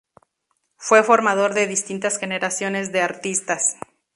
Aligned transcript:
Fue 0.77 1.03
formador 1.03 1.53
de 1.53 1.67
distintas 1.67 2.17
generaciones 2.17 2.91
de 2.91 3.01
artistas. 3.03 3.75